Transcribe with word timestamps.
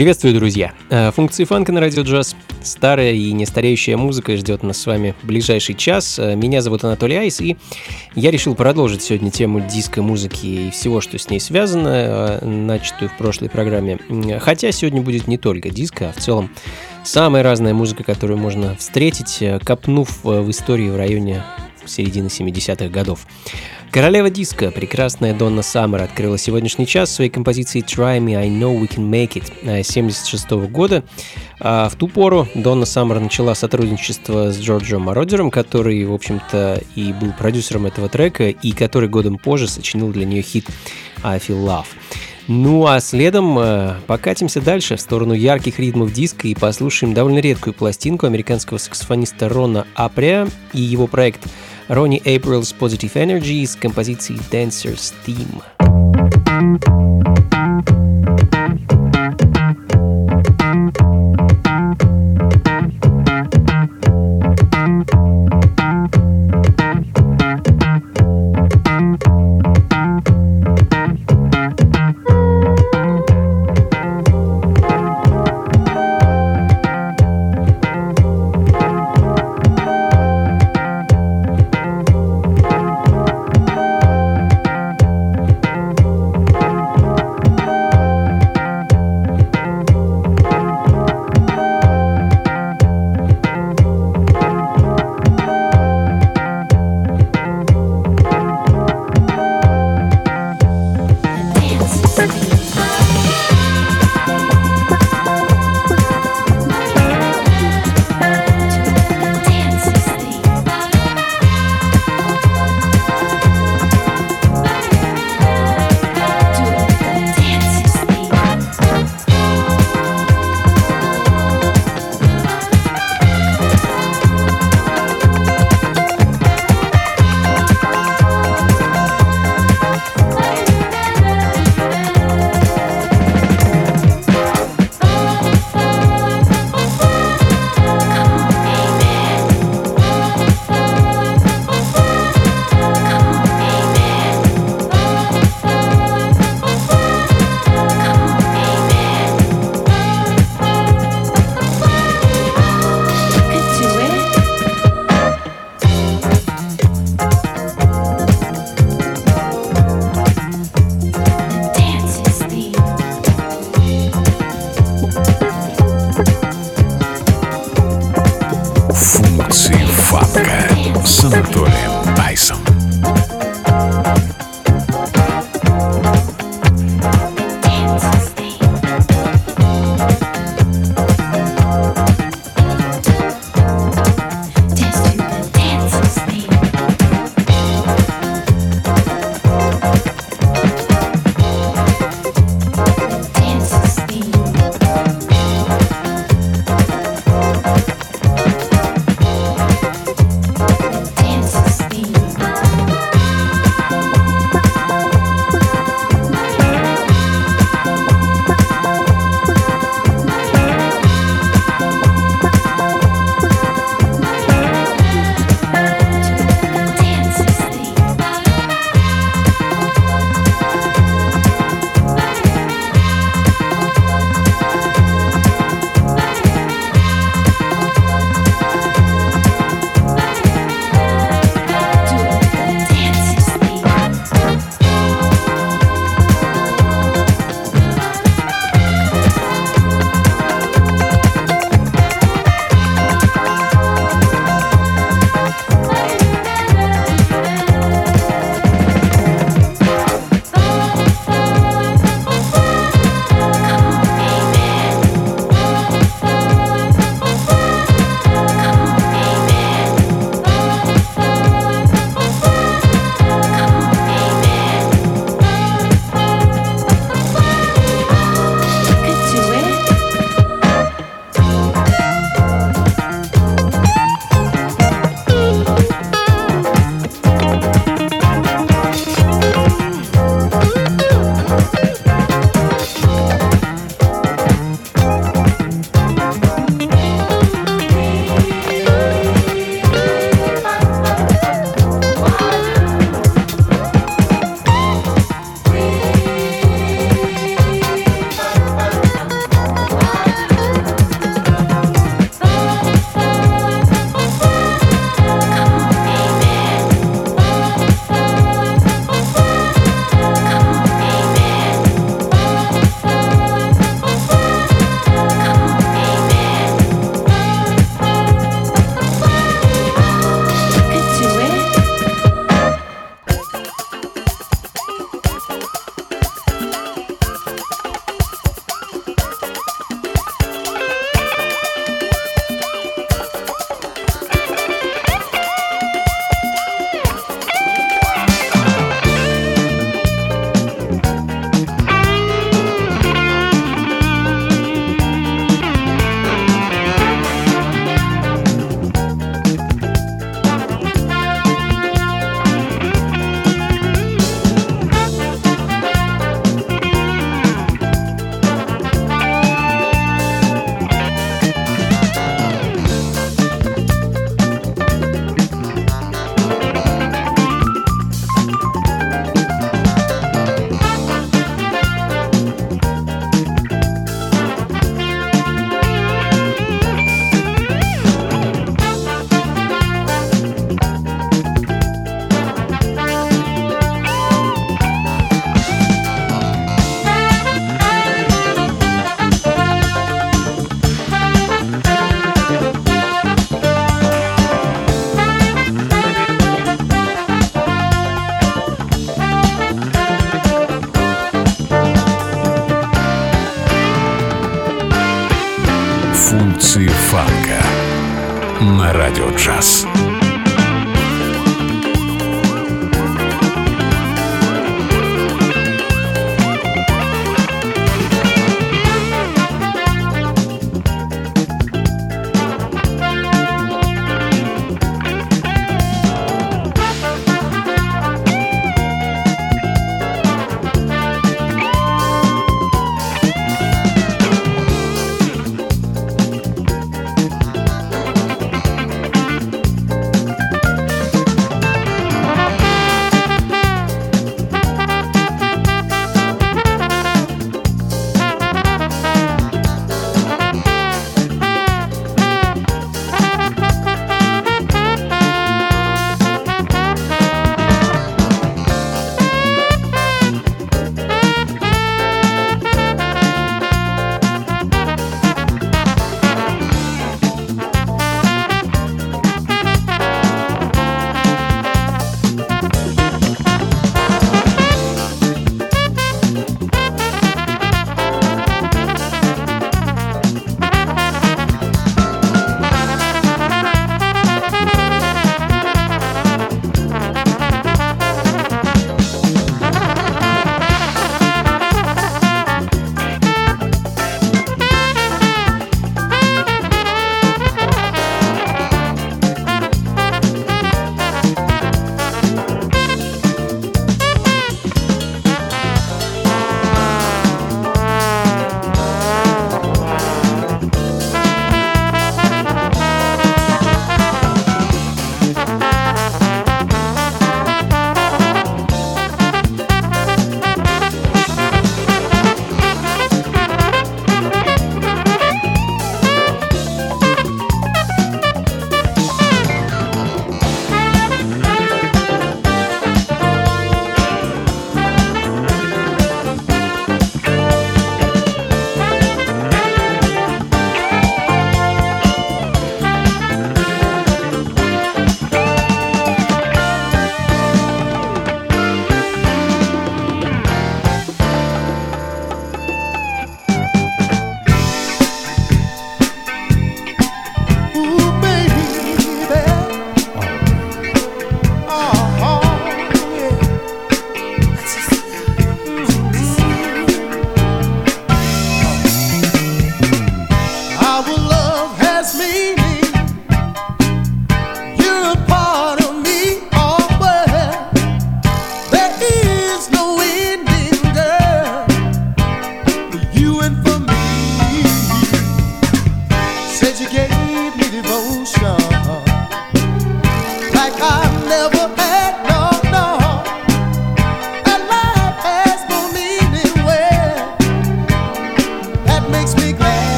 Приветствую, 0.00 0.34
друзья! 0.34 0.72
Э, 0.88 1.10
функции 1.12 1.44
фанка 1.44 1.72
на 1.72 1.80
радио 1.80 2.04
джаз. 2.04 2.34
Старая 2.62 3.12
и 3.12 3.32
нестареющая 3.32 3.98
музыка 3.98 4.34
ждет 4.34 4.62
нас 4.62 4.78
с 4.78 4.86
вами 4.86 5.14
ближайший 5.22 5.74
час. 5.74 6.18
Э, 6.18 6.36
меня 6.36 6.62
зовут 6.62 6.84
Анатолий 6.84 7.16
Айс, 7.16 7.38
и 7.42 7.58
я 8.14 8.30
решил 8.30 8.54
продолжить 8.54 9.02
сегодня 9.02 9.30
тему 9.30 9.60
диско-музыки 9.60 10.46
и 10.46 10.70
всего, 10.70 11.02
что 11.02 11.18
с 11.18 11.28
ней 11.28 11.38
связано, 11.38 12.40
э, 12.40 12.46
начатую 12.46 13.10
в 13.10 13.18
прошлой 13.18 13.50
программе. 13.50 13.98
Хотя 14.40 14.72
сегодня 14.72 15.02
будет 15.02 15.28
не 15.28 15.36
только 15.36 15.68
диско, 15.68 16.08
а 16.08 16.18
в 16.18 16.22
целом 16.22 16.48
самая 17.04 17.42
разная 17.42 17.74
музыка, 17.74 18.02
которую 18.02 18.38
можно 18.38 18.76
встретить, 18.76 19.44
копнув 19.66 20.24
в 20.24 20.50
историю 20.50 20.94
в 20.94 20.96
районе 20.96 21.42
середины 21.90 22.26
70-х 22.26 22.88
годов. 22.88 23.26
Королева 23.90 24.30
диска, 24.30 24.70
прекрасная 24.70 25.34
Донна 25.34 25.62
Саммер, 25.62 26.02
открыла 26.02 26.38
сегодняшний 26.38 26.86
час 26.86 27.12
своей 27.12 27.28
композицией 27.28 27.84
Try 27.84 28.20
Me, 28.20 28.36
I 28.36 28.48
Know 28.48 28.80
We 28.80 28.88
Can 28.88 29.10
Make 29.10 29.42
It 29.42 29.82
76 29.82 30.46
-го 30.50 30.68
года. 30.68 31.02
А 31.58 31.88
в 31.88 31.96
ту 31.96 32.06
пору 32.06 32.46
Донна 32.54 32.86
Саммер 32.86 33.18
начала 33.18 33.54
сотрудничество 33.54 34.52
с 34.52 34.60
Джорджем 34.60 35.02
Мародером, 35.02 35.50
который, 35.50 36.04
в 36.04 36.12
общем-то, 36.12 36.80
и 36.94 37.12
был 37.12 37.32
продюсером 37.32 37.86
этого 37.86 38.08
трека, 38.08 38.48
и 38.48 38.70
который 38.70 39.08
годом 39.08 39.38
позже 39.38 39.66
сочинил 39.66 40.12
для 40.12 40.24
нее 40.24 40.42
хит 40.42 40.66
I 41.24 41.38
Feel 41.38 41.64
Love. 41.64 41.86
Ну 42.52 42.86
а 42.86 42.98
следом 42.98 43.56
э, 43.58 43.94
покатимся 44.08 44.60
дальше 44.60 44.96
в 44.96 45.00
сторону 45.00 45.34
ярких 45.34 45.78
ритмов 45.78 46.12
диска 46.12 46.48
и 46.48 46.54
послушаем 46.56 47.14
довольно 47.14 47.38
редкую 47.38 47.74
пластинку 47.74 48.26
американского 48.26 48.78
саксофониста 48.78 49.48
Рона 49.48 49.86
Апря 49.94 50.48
и 50.72 50.80
его 50.80 51.06
проект 51.06 51.46
Ronnie 51.90 52.22
April's 52.24 52.72
Positive 52.72 53.12
Energy 53.14 53.62
из 53.62 53.74
композиции 53.74 54.36
Dancer's 54.52 55.12
Theme. 55.26 55.60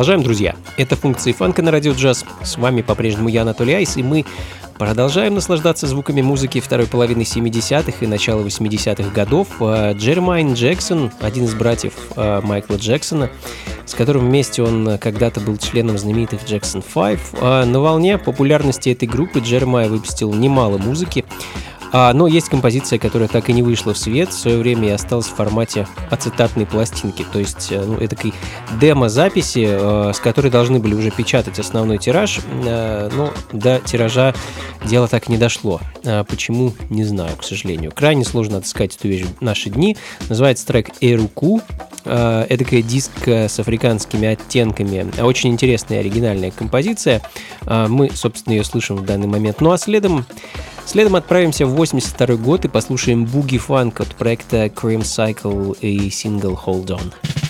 Продолжаем, 0.00 0.22
друзья. 0.22 0.56
Это 0.78 0.96
функции 0.96 1.32
фанка 1.32 1.60
на 1.60 1.70
радио 1.70 1.92
джаз. 1.92 2.24
С 2.42 2.56
вами 2.56 2.80
по-прежнему 2.80 3.28
я, 3.28 3.42
Анатолий 3.42 3.74
Айс, 3.74 3.98
и 3.98 4.02
мы 4.02 4.24
продолжаем 4.78 5.34
наслаждаться 5.34 5.86
звуками 5.86 6.22
музыки 6.22 6.58
второй 6.58 6.86
половины 6.86 7.20
70-х 7.20 7.98
и 8.00 8.06
начала 8.06 8.40
80-х 8.40 9.10
годов. 9.10 9.48
А, 9.60 9.92
Джермайн 9.92 10.54
Джексон, 10.54 11.12
один 11.20 11.44
из 11.44 11.54
братьев 11.54 11.92
а, 12.16 12.40
Майкла 12.40 12.76
Джексона, 12.76 13.28
с 13.84 13.92
которым 13.92 14.24
вместе 14.24 14.62
он 14.62 14.96
когда-то 14.96 15.40
был 15.40 15.58
членом 15.58 15.98
знаменитых 15.98 16.44
Jackson 16.44 16.82
5. 16.82 17.18
А, 17.42 17.66
на 17.66 17.80
волне 17.80 18.16
популярности 18.16 18.88
этой 18.88 19.06
группы 19.06 19.40
Джермай 19.40 19.90
выпустил 19.90 20.32
немало 20.32 20.78
музыки, 20.78 21.26
а, 21.92 22.12
но 22.12 22.26
есть 22.26 22.48
композиция, 22.48 22.98
которая 22.98 23.28
так 23.28 23.48
и 23.48 23.52
не 23.52 23.62
вышла 23.62 23.94
в 23.94 23.98
свет 23.98 24.30
в 24.30 24.38
свое 24.38 24.58
время 24.58 24.88
и 24.88 24.90
осталась 24.92 25.26
в 25.26 25.34
формате 25.34 25.86
ацетатной 26.10 26.66
пластинки. 26.66 27.24
То 27.32 27.38
есть, 27.38 27.68
э, 27.70 27.84
ну, 27.84 27.96
это 27.96 28.16
демо-записи, 28.80 29.66
э, 29.68 30.12
с 30.14 30.20
которой 30.20 30.50
должны 30.50 30.78
были 30.78 30.94
уже 30.94 31.10
печатать 31.10 31.58
основной 31.58 31.98
тираж, 31.98 32.40
э, 32.64 33.10
но 33.12 33.32
до 33.52 33.80
тиража 33.80 34.34
дело 34.84 35.08
так 35.08 35.28
и 35.28 35.32
не 35.32 35.38
дошло. 35.38 35.80
А 36.04 36.24
почему, 36.24 36.72
не 36.88 37.04
знаю, 37.04 37.36
к 37.36 37.44
сожалению. 37.44 37.92
Крайне 37.94 38.24
сложно 38.24 38.58
отыскать 38.58 38.96
эту 38.96 39.08
вещь 39.08 39.24
в 39.24 39.42
наши 39.42 39.70
дни. 39.70 39.96
Называется 40.28 40.66
трек 40.66 40.90
«Эруку». 41.00 41.60
Эдакая 42.02 42.80
диск 42.80 43.28
с 43.28 43.60
африканскими 43.60 44.28
оттенками. 44.28 45.20
Очень 45.20 45.50
интересная 45.50 46.00
оригинальная 46.00 46.50
композиция. 46.50 47.20
Мы, 47.66 48.10
собственно, 48.14 48.54
ее 48.54 48.64
слышим 48.64 48.96
в 48.96 49.04
данный 49.04 49.26
момент. 49.26 49.60
Ну 49.60 49.70
а 49.70 49.76
следом 49.76 50.24
Следом 50.86 51.16
отправимся 51.16 51.66
в 51.66 51.70
82 51.70 52.36
год 52.36 52.64
и 52.64 52.68
послушаем 52.68 53.24
буги-фанк 53.24 54.00
от 54.00 54.14
проекта 54.16 54.66
Cream 54.66 55.02
Cycle 55.02 55.78
и 55.80 56.10
сингл 56.10 56.58
Hold 56.66 56.86
On. 56.86 57.49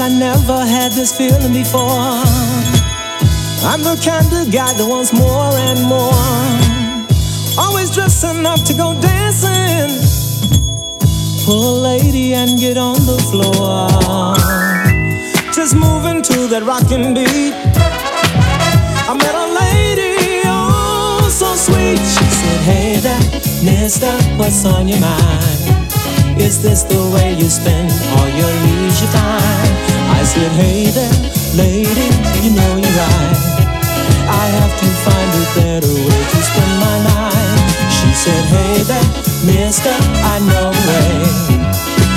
I 0.00 0.08
never 0.08 0.58
had 0.66 0.90
this 0.92 1.16
feeling 1.16 1.52
before. 1.52 2.24
I'm 3.62 3.82
the 3.82 3.94
kind 4.02 4.26
of 4.32 4.50
guy 4.52 4.72
that 4.72 4.86
wants 4.88 5.12
more 5.12 5.52
and 5.70 5.80
more. 5.86 6.10
Always 7.56 7.94
dressing 7.94 8.44
up 8.44 8.60
to 8.64 8.74
go 8.74 8.98
dancing. 9.00 9.94
Pull 11.46 11.62
a 11.62 11.94
lady 11.94 12.34
and 12.34 12.58
get 12.58 12.76
on 12.76 12.96
the 13.06 13.18
floor. 13.30 14.34
Just 15.52 15.76
moving 15.76 16.22
to 16.22 16.48
that 16.48 16.64
rockin' 16.64 17.14
beat. 17.14 17.54
I 19.06 19.14
met 19.14 19.34
a 19.34 19.48
lady, 19.62 20.42
oh, 20.46 21.28
so 21.30 21.54
sweet. 21.54 21.98
She 21.98 22.26
said, 22.40 22.60
Hey 22.66 22.96
there, 22.98 23.24
mister, 23.62 24.10
what's 24.38 24.64
on 24.64 24.88
your 24.88 25.00
mind? 25.00 26.40
Is 26.40 26.60
this 26.62 26.82
the 26.82 26.98
way 27.14 27.34
you 27.34 27.48
spend 27.48 27.92
all 28.18 28.28
your 28.28 28.50
leisure 28.66 29.12
time? 29.12 29.63
Said, 30.24 30.50
hey 30.52 30.90
there, 30.90 31.14
lady, 31.54 32.08
you 32.42 32.50
know 32.56 32.72
you're 32.74 32.96
right. 32.98 33.38
I 34.26 34.44
have 34.58 34.74
to 34.80 34.86
find 35.06 35.30
a 35.30 35.44
better 35.54 35.94
way 35.94 36.22
to 36.32 36.40
spend 36.42 36.74
my 36.82 36.96
night. 37.06 37.60
She 37.92 38.10
said, 38.14 38.44
hey 38.50 38.82
there, 38.82 39.08
mister, 39.46 39.94
I 39.94 40.40
know 40.50 40.74
a 40.74 40.82
way 40.90 41.22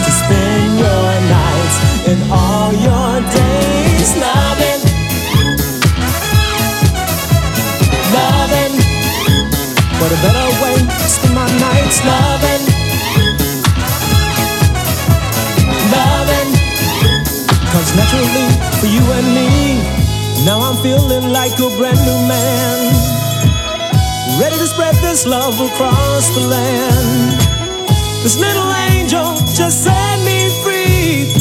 to 0.02 0.12
spend 0.12 0.80
your 0.82 1.10
nights 1.30 1.78
and 2.10 2.20
all 2.32 2.74
your 2.74 3.22
days 3.30 4.10
loving. 4.17 4.82
Loving. 8.17 8.74
What 10.02 10.10
a 10.10 10.20
better 10.26 10.50
way 10.63 10.78
to 10.80 11.08
spend 11.08 11.36
my 11.36 11.46
nights 11.60 12.04
loving. 12.04 12.77
Cause 17.88 17.95
naturally, 17.95 18.47
for 18.82 18.88
you 18.88 19.00
and 19.15 19.28
me, 19.32 19.80
now 20.43 20.60
I'm 20.60 20.76
feeling 20.84 21.32
like 21.32 21.54
a 21.54 21.69
brand 21.78 21.97
new 22.04 22.19
man. 22.28 22.91
Ready 24.41 24.58
to 24.58 24.67
spread 24.67 24.93
this 24.95 25.26
love 25.26 25.56
across 25.62 26.28
the 26.36 26.47
land. 26.47 27.39
This 28.23 28.38
little 28.38 28.69
angel 28.91 29.36
just 29.56 29.86
set 29.86 30.19
me 30.26 30.50
free. 30.63 31.32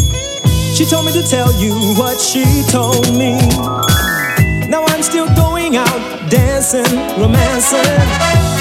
She 0.72 0.84
told 0.84 1.06
me 1.06 1.12
to 1.12 1.22
tell 1.24 1.50
you 1.58 1.74
what 1.98 2.20
she 2.20 2.62
told 2.70 3.10
me. 3.12 3.34
Now 4.70 4.84
I'm 4.86 5.02
still 5.02 5.26
going 5.34 5.76
out, 5.76 6.30
dancing, 6.30 6.86
romancing, 7.18 7.98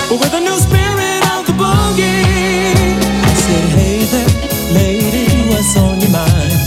but 0.10 0.18
with 0.20 0.34
a 0.34 0.40
new 0.40 0.58
spirit 0.58 1.22
of 1.38 1.46
the 1.46 1.54
boogie. 1.54 2.26
I 3.22 3.34
said, 3.46 3.70
hey 3.78 4.06
there, 4.10 4.74
lady, 4.74 5.50
what's 5.50 5.78
on 5.78 6.02
your 6.02 6.10
mind? 6.10 6.65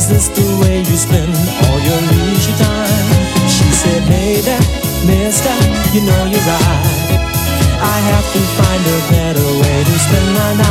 Is 0.00 0.08
this 0.08 0.28
the 0.28 0.48
way 0.62 0.78
you 0.78 0.96
spend 0.96 1.28
all 1.28 1.78
your 1.78 2.00
leisure 2.08 2.56
time? 2.56 3.08
She 3.46 3.68
said, 3.70 4.02
Hey 4.08 4.40
there, 4.40 4.58
mister, 5.04 5.52
you 5.92 6.00
know 6.00 6.24
you're 6.24 6.40
right. 6.40 7.20
I 7.84 7.98
have 8.08 8.24
to 8.32 8.40
find 8.56 8.82
a 8.96 8.98
better 9.12 9.48
way 9.60 9.84
to 9.84 9.98
spend 9.98 10.28
my 10.32 10.54
night. 10.54 10.69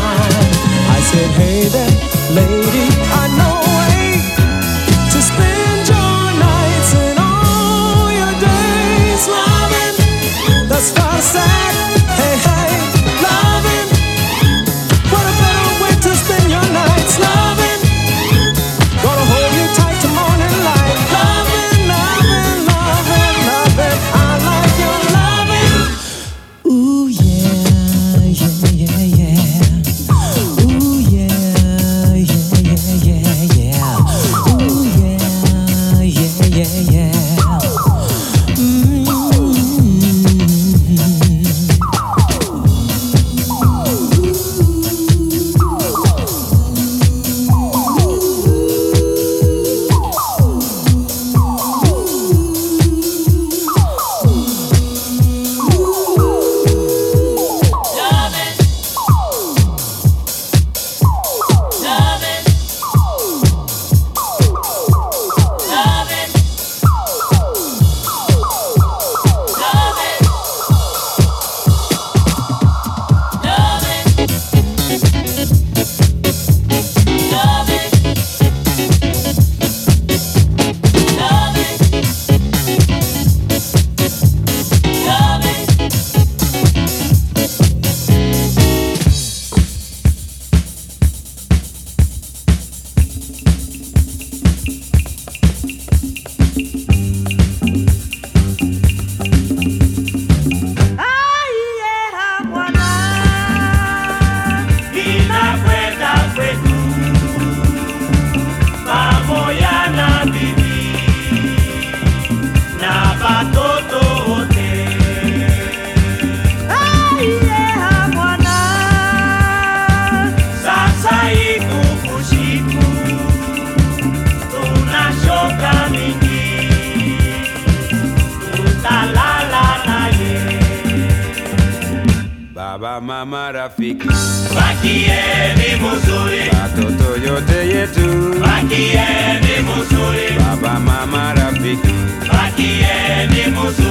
mama 133.25 133.51
rafiki, 133.51 134.08
bakie 134.55 135.19
ni 135.58 135.75
mzuri, 135.75 136.39
watoto 136.62 137.27
yote 137.27 137.67
yetu, 137.67 138.36
bakie 138.41 139.01
ni 139.41 139.55
mzuri, 139.63 140.39
baba 140.39 140.79
mama 140.79 141.34
rafiki, 141.34 141.93
bakie 142.34 143.27
ni 143.32 143.51
mzuri 143.51 143.88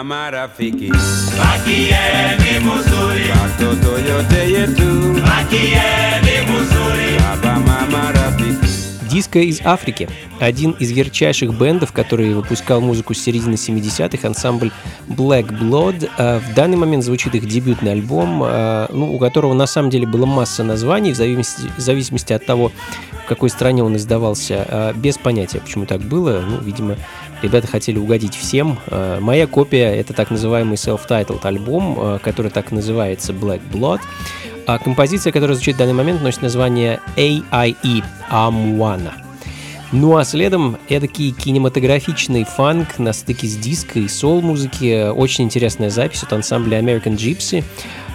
baba 0.00 0.04
mama 0.04 0.30
rafiki 0.30 0.90
bakieni 1.38 2.64
muzuri 2.64 3.24
watoto 3.30 3.98
yote 4.08 4.52
yetu 4.52 5.22
bakieni 5.22 6.50
muzuri 6.50 7.18
baba 7.18 7.60
mama 7.60 8.12
rafiki 8.12 8.70
Диско 9.10 9.40
из 9.40 9.60
Африки. 9.64 10.08
Один 10.38 10.70
из 10.78 10.92
ярчайших 10.92 11.52
бендов, 11.58 11.90
который 11.92 12.32
выпускал 12.32 12.80
музыку 12.80 13.12
с 13.12 13.18
середины 13.18 13.54
70-х, 13.54 14.26
ансамбль 14.26 14.70
Black 15.08 15.48
Blood. 15.48 16.08
А 16.16 16.38
В 16.38 16.54
данный 16.54 16.76
момент 16.76 17.02
звучит 17.02 17.34
их 17.34 17.44
дебютный 17.44 17.90
альбом, 17.90 18.40
а, 18.44 18.88
ну, 18.92 19.12
у 19.12 19.18
которого 19.18 19.52
на 19.52 19.66
самом 19.66 19.90
деле 19.90 20.06
была 20.06 20.26
масса 20.26 20.62
названий, 20.62 21.10
в 21.12 21.16
зависимости, 21.16 21.62
в 21.76 21.80
зависимости 21.80 22.32
от 22.32 22.46
того, 22.46 22.70
в 23.24 23.28
какой 23.28 23.50
стране 23.50 23.82
он 23.82 23.96
издавался. 23.96 24.64
А, 24.68 24.92
Без 24.92 25.18
понятия, 25.18 25.58
почему 25.58 25.86
так 25.86 26.00
было. 26.02 26.44
Ну, 26.48 26.60
видимо, 26.60 26.96
ребята 27.42 27.66
хотели 27.66 27.98
угодить 27.98 28.34
всем. 28.34 28.78
А, 28.88 29.20
Моя 29.20 29.46
копия— 29.46 29.94
это 29.96 30.12
так 30.12 30.30
называемый 30.30 30.76
self-titled 30.76 31.40
альбом, 31.44 31.96
а, 31.98 32.18
который 32.18 32.50
так 32.50 32.72
называется 32.72 33.32
Black 33.32 33.60
Blood. 33.72 34.00
А 34.66 34.78
композиция, 34.78 35.32
которая 35.32 35.54
звучит 35.54 35.76
в 35.76 35.78
данный 35.78 35.94
момент, 35.94 36.22
носит 36.22 36.42
название 36.42 37.00
AIE 37.16 38.04
Amwana. 38.30 39.12
Ну 39.92 40.16
а 40.16 40.24
следом 40.24 40.78
эдакий 40.88 41.32
кинематографичный 41.32 42.44
фанк 42.44 43.00
на 43.00 43.12
стыке 43.12 43.48
с 43.48 43.56
диско 43.56 43.98
и 43.98 44.06
сол-музыки. 44.06 45.10
Очень 45.10 45.44
интересная 45.44 45.90
запись 45.90 46.22
от 46.22 46.32
ансамбля 46.32 46.78
American 46.78 47.16
Gypsy. 47.16 47.64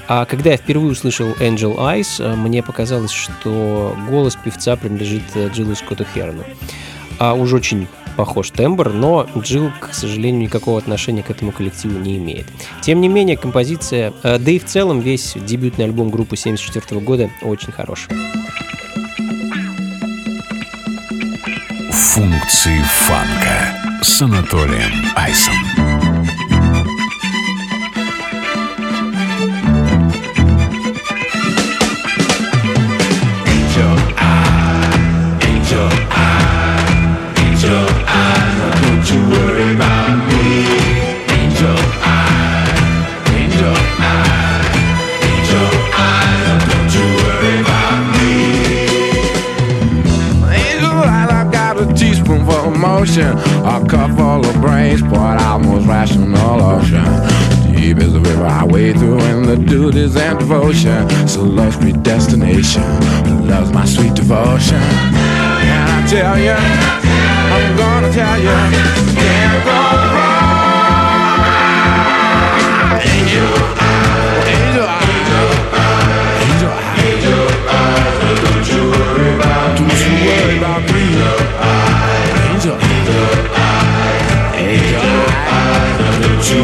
А 0.07 0.25
когда 0.25 0.51
я 0.51 0.57
впервые 0.57 0.91
услышал 0.91 1.27
Angel 1.33 1.77
Eyes, 1.77 2.23
э, 2.23 2.35
мне 2.35 2.63
показалось, 2.63 3.11
что 3.11 3.97
голос 4.09 4.37
певца 4.37 4.77
принадлежит 4.77 5.23
э, 5.33 5.49
Джиллу 5.49 5.75
Скотту 5.75 6.05
Херну. 6.13 6.43
А 7.19 7.33
уж 7.33 7.51
очень 7.51 7.87
похож 8.15 8.51
тембр, 8.51 8.89
но 8.89 9.27
Джилл, 9.37 9.71
к 9.79 9.93
сожалению, 9.93 10.41
никакого 10.41 10.77
отношения 10.77 11.23
к 11.23 11.29
этому 11.29 11.51
коллективу 11.51 11.99
не 11.99 12.17
имеет. 12.17 12.45
Тем 12.81 13.01
не 13.01 13.07
менее, 13.07 13.37
композиция, 13.37 14.13
э, 14.23 14.37
да 14.37 14.51
и 14.51 14.59
в 14.59 14.65
целом 14.65 14.99
весь 14.99 15.33
дебютный 15.35 15.85
альбом 15.85 16.09
группы 16.09 16.37
74 16.37 17.01
года 17.01 17.29
очень 17.41 17.71
хорош. 17.71 18.07
Функции 21.91 22.81
фанка 22.81 24.01
с 24.01 24.21
Анатолием 24.21 24.91
Айсом. 25.15 25.74
Motion, 52.85 53.37
a 53.65 53.83
cup 53.87 54.11
full 54.17 54.45
of 54.45 54.55
brains, 54.61 55.01
poured 55.01 55.39
out 55.45 55.61
most 55.61 55.87
rational 55.87 56.61
ocean. 56.61 57.03
Deep 57.73 57.97
is 57.97 58.13
the 58.13 58.19
river 58.19 58.45
I 58.45 58.63
wade 58.65 58.97
through, 58.97 59.19
and 59.19 59.45
the 59.45 59.57
duties 59.57 60.15
and 60.15 60.37
devotion. 60.39 61.09
So 61.27 61.41
love's 61.43 61.77
predestination, 61.77 62.83
love's 63.47 63.71
my 63.71 63.85
sweet 63.85 64.13
devotion. 64.13 64.81
And 65.71 65.87
I 65.97 66.05
tell 66.07 66.37
you, 66.39 66.57
I'm 67.55 67.75
gonna 67.77 68.11
tell 68.11 68.37
you, 68.39 68.55
can't 69.21 69.63
go 69.65 69.79
wrong. 70.13 70.55
Angel, 73.01 73.45
angel, 73.45 73.64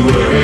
Oh, 0.03 0.41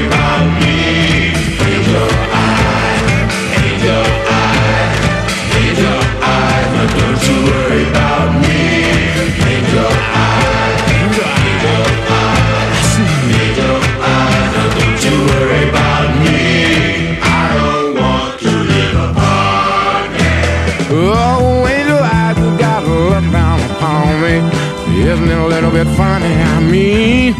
Isn't 25.08 25.30
it 25.30 25.38
a 25.38 25.48
little 25.48 25.72
bit 25.72 25.88
funny? 25.96 26.26
I 26.26 26.60
mean, 26.60 27.34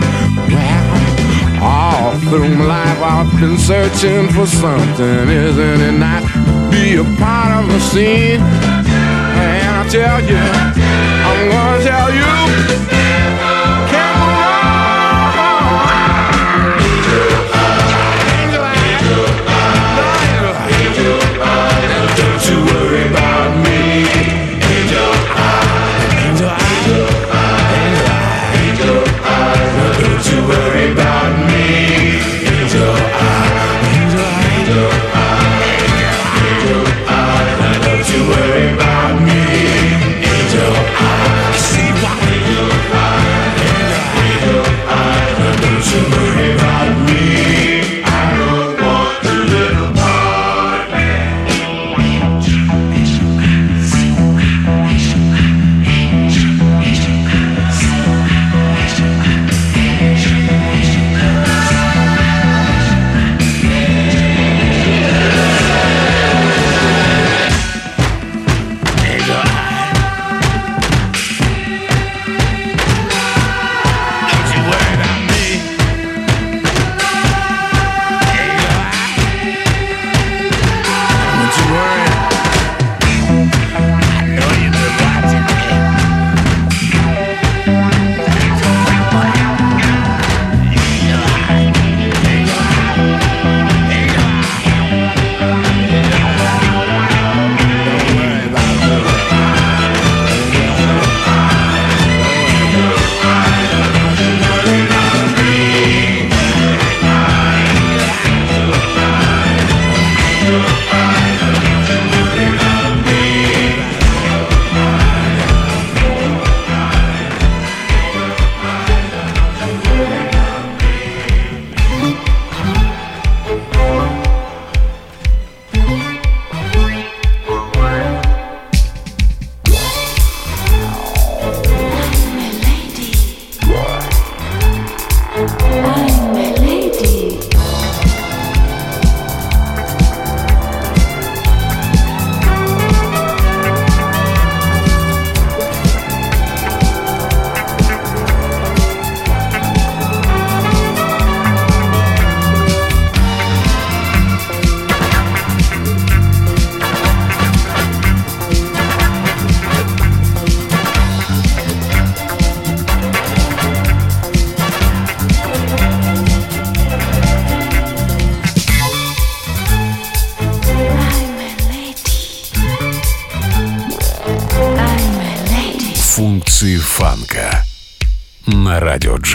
through 2.30 2.50
my 2.50 2.66
life 2.66 3.00
I've 3.02 3.40
been 3.40 3.58
searching 3.58 4.28
for 4.30 4.46
something. 4.46 5.30
Isn't 5.30 5.82
it 5.82 5.94
to 6.00 6.70
be 6.72 6.96
a 6.96 7.04
part 7.18 7.64
of 7.64 7.72
the 7.72 7.80
scene? 7.80 8.42
And 8.42 9.76
I 9.76 9.88
tell 9.88 10.20
you, 10.22 10.44
I'm 11.30 11.50
gonna 11.50 11.84
tell 11.84 12.10
you, 12.20 12.97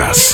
радио 0.02 0.31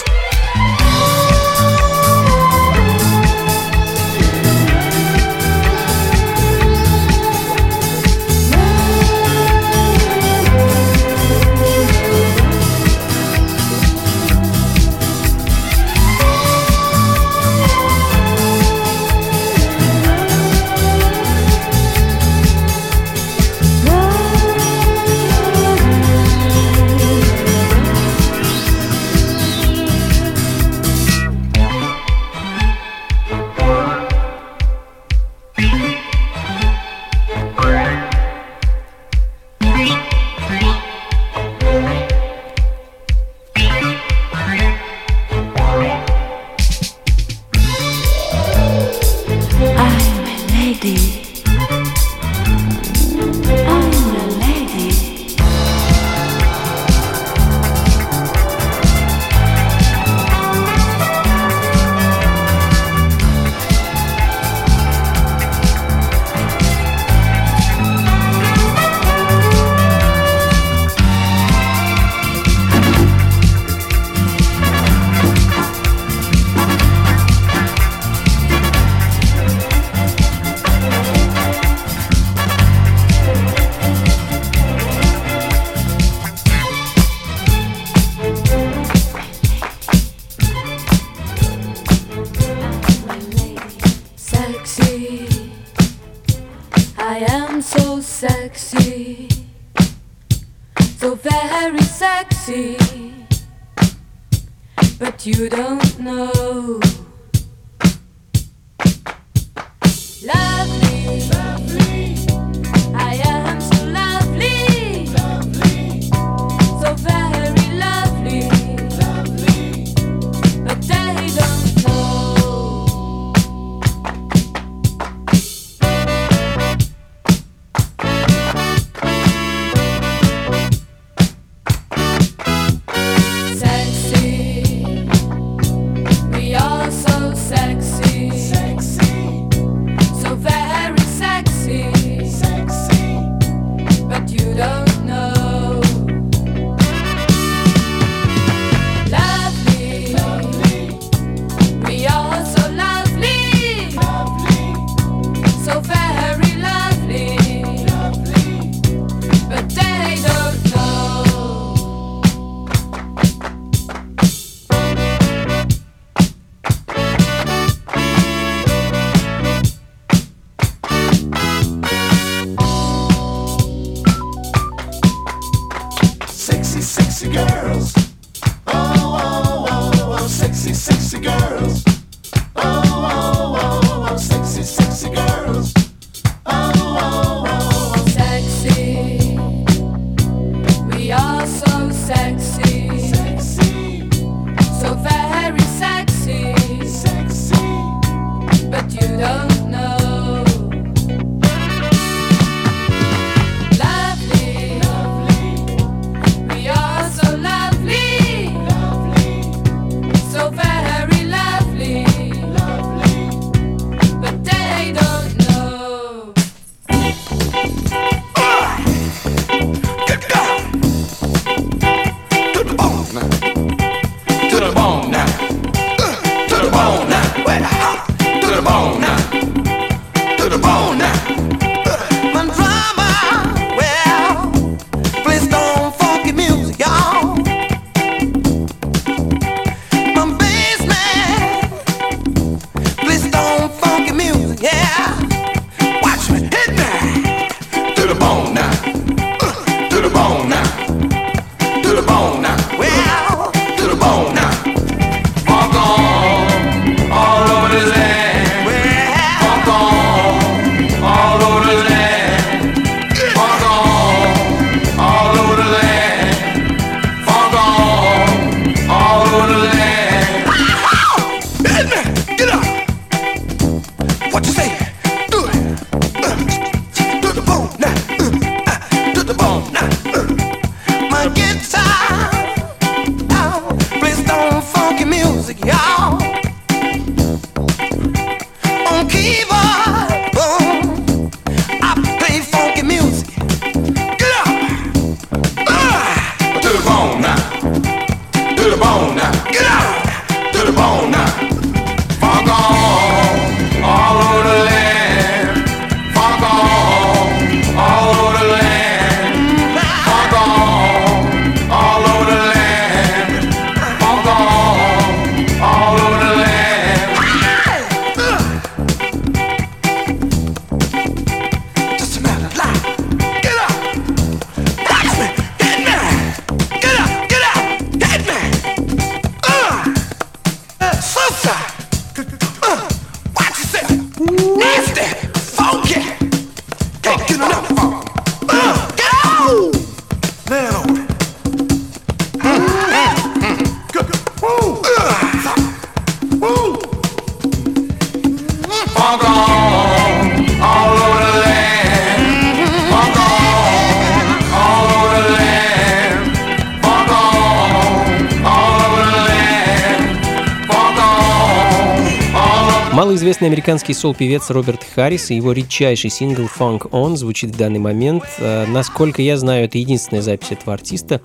Американский 363.69 363.93
сол-певец 363.93 364.49
Роберт 364.49 364.83
Харрис 364.83 365.31
и 365.31 365.35
его 365.35 365.53
редчайший 365.53 366.09
сингл 366.09 366.45
«Funk 366.45 366.89
On» 366.89 367.17
звучит 367.17 367.51
в 367.51 367.59
данный 367.59 367.79
момент. 367.79 368.25
Э, 368.39 368.65
насколько 368.67 369.21
я 369.21 369.37
знаю, 369.37 369.67
это 369.67 369.77
единственная 369.77 370.23
запись 370.23 370.53
этого 370.53 370.73
артиста. 370.73 371.21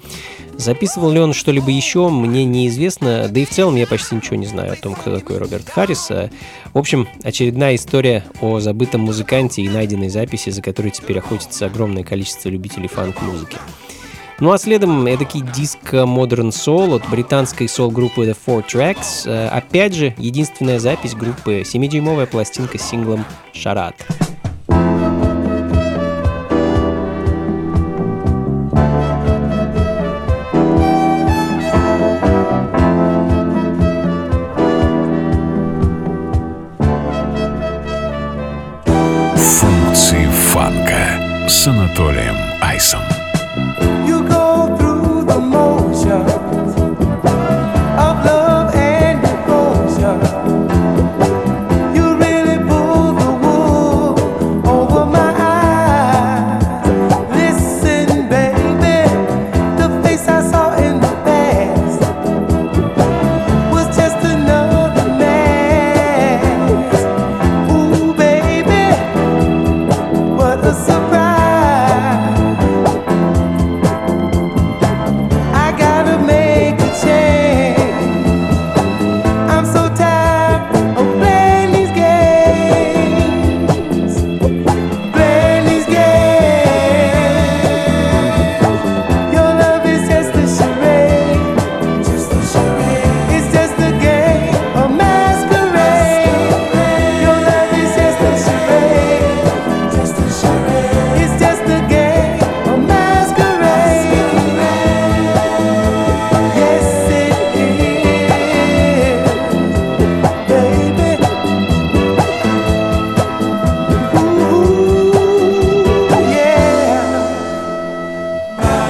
Записывал 0.58 1.12
ли 1.12 1.22
он 1.22 1.32
что-либо 1.32 1.72
еще, 1.72 2.10
мне 2.10 2.44
неизвестно, 2.44 3.30
да 3.30 3.40
и 3.40 3.46
в 3.46 3.50
целом 3.50 3.78
я 3.78 3.88
почти 3.88 4.16
ничего 4.16 4.36
не 4.36 4.46
знаю 4.46 4.74
о 4.74 4.76
том, 4.76 4.94
кто 4.94 5.18
такой 5.18 5.38
Роберт 5.38 5.70
Харрис. 5.70 6.12
Э, 6.12 6.32
в 6.74 6.78
общем, 6.78 7.08
очередная 7.24 7.76
история 7.76 8.26
о 8.42 8.60
забытом 8.60 9.00
музыканте 9.00 9.62
и 9.62 9.70
найденной 9.70 10.10
записи, 10.10 10.50
за 10.50 10.62
которой 10.62 10.90
теперь 10.90 11.20
охотится 11.20 11.68
огромное 11.68 12.04
количество 12.04 12.50
любителей 12.50 12.90
фанк-музыки. 12.90 13.56
Ну 14.40 14.52
а 14.52 14.58
следом 14.58 15.06
эдакий 15.06 15.42
диск 15.42 15.94
Modern 15.94 16.50
Soul 16.50 16.96
от 16.96 17.10
британской 17.10 17.70
сол-группы 17.70 18.26
The 18.26 18.36
Four 18.46 18.66
Tracks. 18.66 19.24
Э, 19.26 19.48
опять 19.48 19.94
же, 19.94 20.14
единственная 20.18 20.80
запись 20.80 21.16
группы, 21.16 21.62
7-дюймовая 21.62 22.26
пластинка 22.26 22.78
с 22.78 22.82
синглом 22.82 23.26
«Шарат». 23.54 23.96
Функции 39.36 40.28
фанка 40.52 41.48
с 41.48 41.68
Анатолием 41.68 42.36
Айсом. 42.62 43.02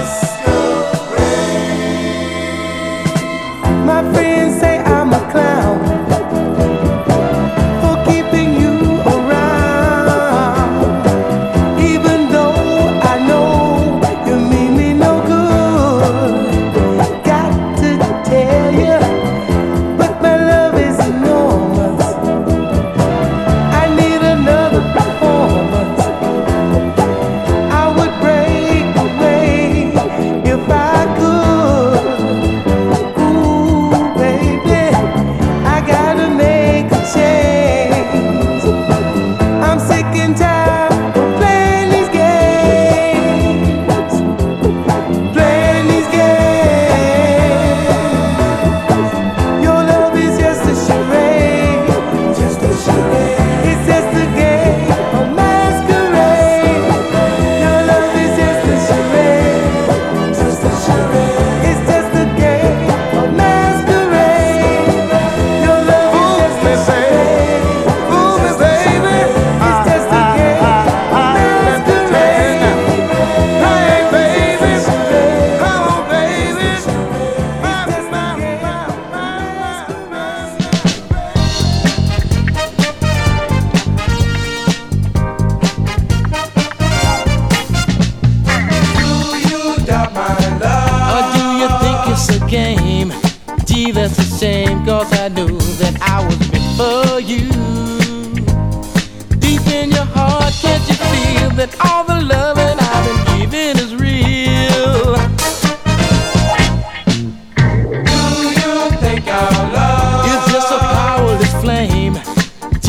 Alaska. 0.03 0.52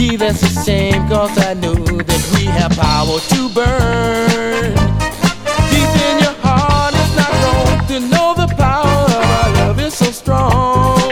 Gee, 0.04 0.16
that's 0.16 0.42
a 0.42 0.64
shame, 0.64 1.08
cause 1.08 1.38
I 1.38 1.54
know 1.54 1.72
that 1.72 2.22
we 2.34 2.44
have 2.44 2.72
power 2.72 3.18
to 3.18 3.48
burn. 3.54 4.74
Deep 5.72 5.92
in 6.08 6.18
your 6.24 6.36
heart, 6.44 6.92
it's 6.94 7.16
not 7.16 7.32
wrong 7.42 7.86
to 7.88 8.00
know 8.00 8.34
the 8.34 8.54
power 8.54 9.06
of 9.06 9.24
our 9.24 9.52
love 9.54 9.80
is 9.80 9.94
so 9.94 10.10
strong. 10.10 11.03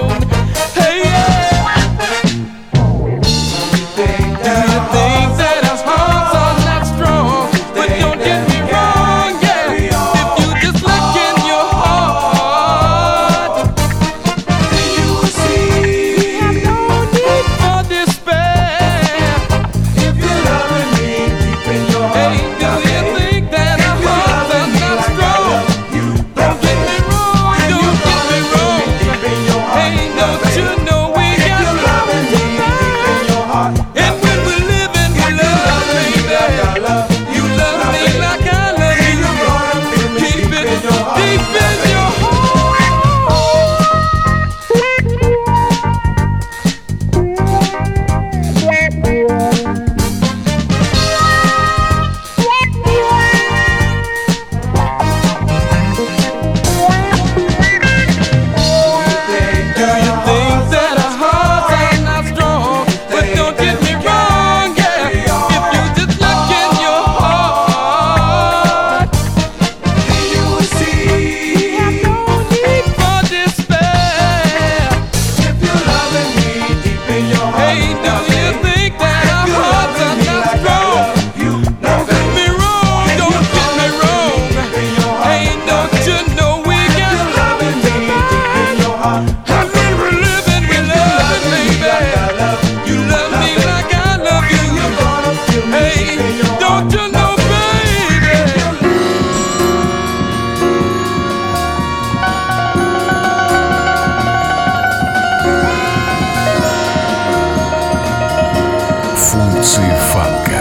функции 109.33 109.91
фанка. 110.13 110.52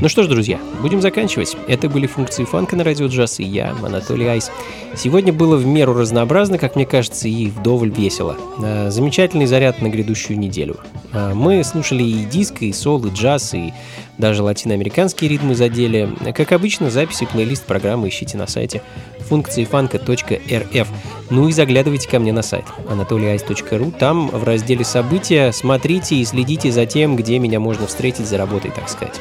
Ну 0.00 0.08
что 0.08 0.22
ж, 0.22 0.28
друзья, 0.28 0.58
будем 0.80 1.02
заканчивать. 1.02 1.54
Это 1.66 1.90
были 1.90 2.06
функции 2.06 2.44
фанка 2.44 2.76
на 2.76 2.84
радио 2.84 3.08
джаз 3.08 3.40
и 3.40 3.44
я, 3.44 3.74
Анатолий 3.84 4.26
Айс. 4.26 4.50
Сегодня 4.96 5.32
было 5.34 5.56
в 5.56 5.66
меру 5.66 5.92
разнообразно, 5.92 6.56
как 6.56 6.74
мне 6.76 6.86
кажется, 6.86 7.28
и 7.28 7.48
вдоволь 7.48 7.90
весело. 7.90 8.36
Э, 8.62 8.90
Замечательный 8.90 9.46
заряд 9.46 9.82
на 9.82 9.88
грядущую 9.88 10.38
неделю. 10.38 10.76
Э, 11.12 11.34
Мы 11.34 11.62
слушали 11.62 12.02
и 12.04 12.24
диско, 12.24 12.64
и 12.64 12.72
сол, 12.72 13.04
и 13.04 13.10
джаз, 13.10 13.52
и 13.52 13.74
даже 14.16 14.42
латиноамериканские 14.42 15.28
ритмы 15.30 15.54
задели. 15.54 16.08
Как 16.34 16.52
обычно, 16.52 16.90
записи 16.90 17.24
и 17.24 17.26
плейлист 17.26 17.64
программы 17.66 18.08
ищите 18.08 18.38
на 18.38 18.46
сайте 18.46 18.82
функции 19.28 19.64
фанка.рф. 19.64 20.88
Ну 21.30 21.48
и 21.48 21.52
заглядывайте 21.52 22.08
ко 22.08 22.18
мне 22.18 22.32
на 22.32 22.42
сайт 22.42 22.64
anatolyice.ru. 22.88 23.96
Там 23.98 24.28
в 24.28 24.44
разделе 24.44 24.84
«События» 24.84 25.52
смотрите 25.52 26.16
и 26.16 26.24
следите 26.24 26.72
за 26.72 26.86
тем, 26.86 27.16
где 27.16 27.38
меня 27.38 27.60
можно 27.60 27.86
встретить 27.86 28.26
за 28.26 28.38
работой, 28.38 28.70
так 28.70 28.88
сказать. 28.88 29.20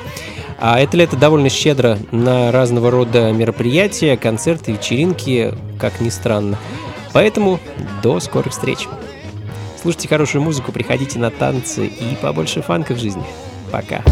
А 0.59 0.79
это 0.79 0.97
лето 0.97 1.15
довольно 1.15 1.49
щедро 1.49 1.99
на 2.11 2.51
разного 2.51 2.89
рода 2.89 3.31
мероприятия, 3.31 4.17
концерты, 4.17 4.71
вечеринки, 4.71 5.53
как 5.79 6.01
ни 6.01 6.09
странно. 6.09 6.57
Поэтому 7.13 7.59
до 8.01 8.19
скорых 8.19 8.53
встреч. 8.53 8.87
Слушайте 9.81 10.07
хорошую 10.07 10.41
музыку, 10.41 10.71
приходите 10.71 11.19
на 11.19 11.29
танцы 11.29 11.85
и 11.85 12.15
побольше 12.21 12.61
фанка 12.61 12.95
в 12.95 12.99
жизни. 12.99 13.23
Пока. 13.71 14.03